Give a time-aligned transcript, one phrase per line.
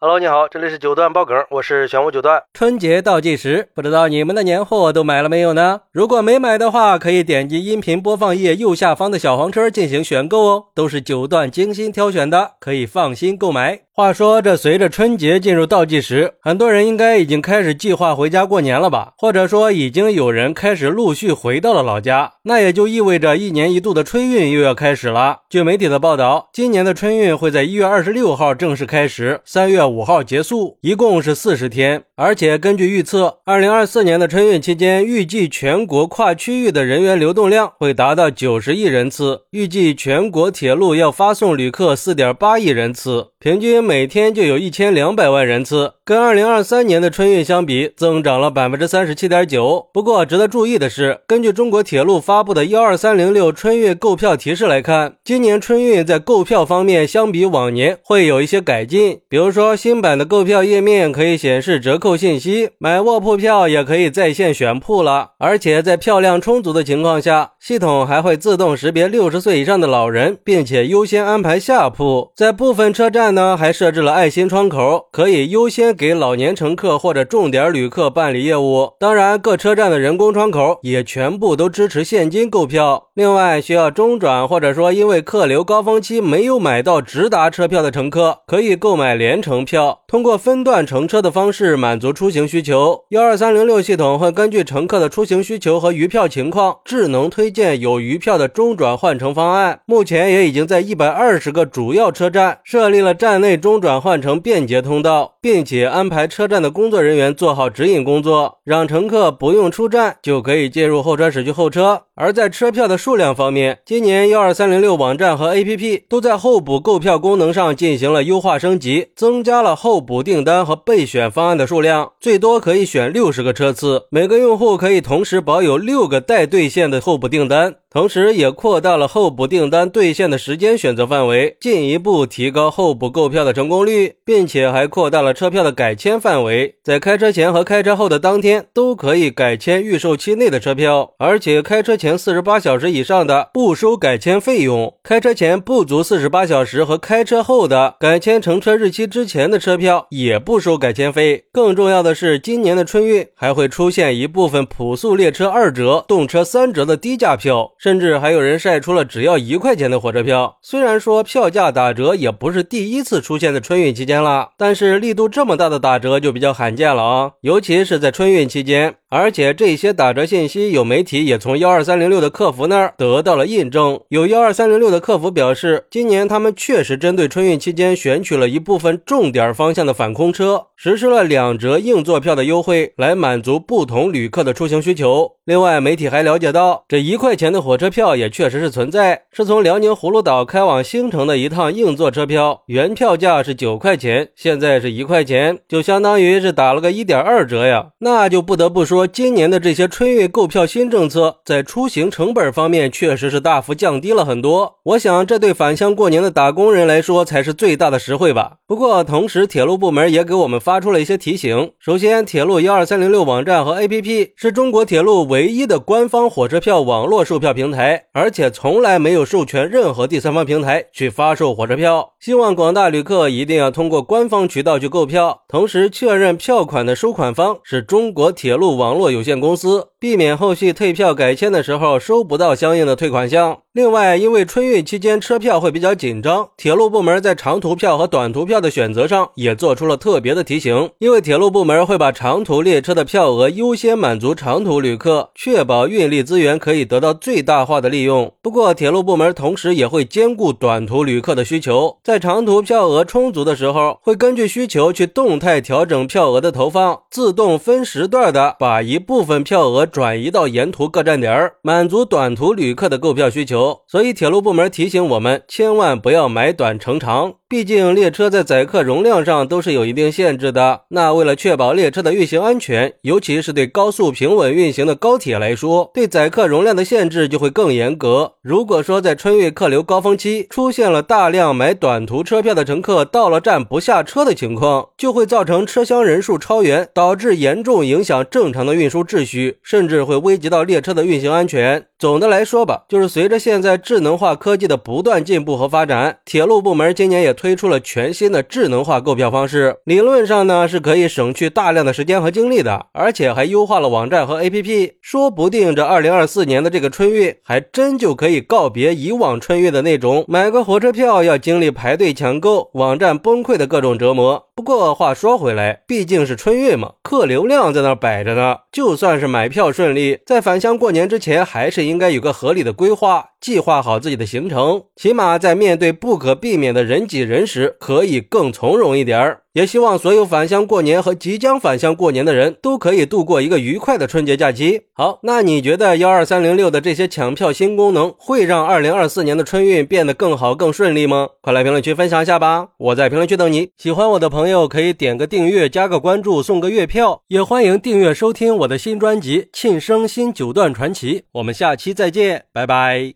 [0.00, 2.40] Hello，你好，这里是九段爆梗，我是玄武九段。
[2.54, 5.80] 春节倒计时，不知道你们的年货都买了没有呢？
[5.90, 13.80] 如果没买的话，可以点击音频播放页右下方的小黄车进行选购哦，都是九段精心挑选的，可以放心购买。
[13.98, 19.14] 话说，这随着春节进入倒计时，很多人应该已经开始计划回家过年了吧？
[19.18, 25.38] 或者说，已经有人开始陆续回到了老家，那也就意味着一年一度的春运又要开始了。
[25.50, 32.04] 据媒体的报道，今年的春运会在一月二十六号正式开始，三月五号结束，一共是四十天。
[32.14, 43.87] 而且根据预测，二零二四年的春运期间，预计全国跨区域的人员流动量会达到九十亿人次，预计全国铁路要发送旅客四点八亿人次，平均。
[43.88, 49.86] 每天就有一千两百万人次，跟二零二三年的春运相比，增长了百分之三十七点九。
[49.94, 59.20] 不过，值得注意的是，根据中国铁路发布的幺二三零六春运购票提示来看，今年春运在购票方面相比往年会有一些改进。
[59.26, 65.30] 比如说，新版的购票页面可以显示折扣信息，买卧铺票也可以在线选铺了。
[65.38, 72.30] 而且在票量充足的情况下，系统还会自动识别六十岁以上的老人，并且优先安排下铺。
[72.36, 78.94] 在部分车站呢，还设置了爱心窗口，可以优先给老年乘客或者重点旅客办理业务。
[78.98, 83.10] 当然，各车站的人工窗口也全部都支持现金购票。
[83.14, 93.04] 另外，需要中转或者说因为客流高峰期没有买到直达车票的乘客，可以购买联程票，通过分段乘车的方式满足出行需求。
[93.10, 99.78] 幺二三零六系统会根据乘客的出行需求和余票情况，智能推荐有余票的中转换乘方案。
[99.86, 103.67] 目前也已经在一百二十个主要车站设立了站内中。
[103.68, 112.04] 中转换成便捷通道，并且安排车站的工作人员做好指引工作，让乘客不用出站就可以进入候车室去候车。
[112.20, 127.76] 而在车票的数量方面，今年幺二三零六网站和 APP 都在候补购票功能上进行了优化升级，增加了候补订单和备选方案的数量，最多可以选六十个车次，每个用户可以同时保有六个待兑现的候补订单。
[127.90, 151.44] 同时，也扩大了候补订单兑现的时间选择范围，进一步提高候补购票的成功率，并且还扩大了车票的改签范围，在开车前和开车后的当天都可以改签预售期内的车票，而且开车前前四十八小时以上的不收改签费用，开车前不足四十八小时和开车后的改签乘车日期之前的车票也不收改签费。
[151.52, 157.72] 更重要的是，今年的春运还会出现一部分普速列车二折、动车三折的低价票。
[157.76, 160.56] 甚至还有人晒出了只要一块钱的火车票。
[160.62, 167.32] 虽然说票价打折也不是第一次出现在春运期间了，但是力度这么大的打折就比较罕见了啊！
[167.42, 168.94] 尤其是在春运期间。
[169.10, 173.98] 而且这些打折信息，有媒体也从幺二三零六的客服那儿得到了印证。
[174.10, 185.32] 有幺二三零六的客服表示，今年他们确实针对春运期间选取了一部分重点方向的反空车，实施了两折硬座票的优惠，来满足不同旅客的出行需求。
[185.46, 197.92] 另外，媒体还了解到，这一块钱的火车票也确实是存在，是从辽宁葫芦岛开往兴城的一趟硬座车票，原票价是九块钱，现在是一块钱，就相当于是打了个一点二折呀。
[198.00, 198.97] 那就不得不说。
[198.98, 204.74] 说今年的这些春运购票新政策，在出行成本方面确实是大幅降低了很多。
[204.82, 208.56] 我想，这对返乡过年的打工人来说才是最大的实惠吧。
[208.66, 211.70] 不过，同时铁路部门也给我们发出了一些提醒。
[211.78, 222.14] 首先，铁路幺二三零六网站和 APP 是中国铁路唯一的官方火车票网络售票平台，而且从来没有授权任何第三方平台去发售火车票。
[222.20, 228.98] 希望广大旅客一定要通过官方渠道去购票，同时确认票款的收款方是中国铁路网。
[228.98, 233.58] 络有限公司，避免后续退票改签的时候收不到相应的退款项。
[233.78, 240.90] 另外，因为春运期间车票会比较紧张，铁路部门在长途票和短途票的选择上也做出了特别的提醒。
[240.98, 248.32] 因为铁路部门会把长途列车的票额优先满足长途旅客，确保运力资源可以得到最大化的利用。
[248.42, 258.82] 不过，铁路部门同时也会兼顾短途旅客的需求，在长途票额充足的时候，会根据需求去动态调整票额的投放，自动分时段的把。
[258.82, 263.67] 一部分票额转移到沿途各站点，满足短途旅客的购票需求。
[263.86, 267.34] 所以，铁路部门提醒我们，千万不要买短乘长。
[267.50, 270.82] 毕竟列车在载客容量上都是有一定限制的。
[270.88, 278.34] 那为了确保列车的运行安全，尤其是对高速平稳运行的高铁来说，对载客容量的限制就会更严格。
[278.42, 291.86] 如果说在春运客流高峰期出现了大量买短途车票的乘客到了站不下车的情况，就会造成车厢人数超员，导致严重影响正常的运输秩序，甚至会危及到列车的运行安全。
[291.98, 297.37] 总的来说吧，就是随着现在智能化科技的不断进步和发展，铁路部门今年也。
[297.38, 314.47] 推出了全新的智能化购票方式，理论上呢是可以省去大量的时间和精力的，而且还优化了网站和 APP，说不定这二零二四年的这个春运还真就可以告别以往春运的那种买个火车票要经历排队抢购、网站崩溃的各种折磨。
[314.58, 318.56] 不过话说回来，毕竟是春运嘛，客流量在那摆着呢。
[318.72, 329.42] 就算是买票顺利，在返乡过年之前，还是应该有个合理的规划，计划好自己的行程，起码在面对不可避免的人挤人时，可以更从容一点儿。
[329.58, 334.82] 也希望所有返乡过年和即将返乡过年的人都可以度过一个愉快的春节假期。
[334.92, 341.30] 好，那你觉得幺二三零六的这些抢票新功能会让二零二四年的春运变得更好、更顺利吗？
[341.40, 342.68] 快来评论区分享一下吧！
[342.78, 343.70] 我在评论区等你。
[343.76, 351.18] 喜欢我的朋友可以点个订阅、加个关注、送个月票，也欢迎订阅收听我的新专辑《庆生新九段传奇》。
[351.32, 353.14] 我们下期再见，拜拜。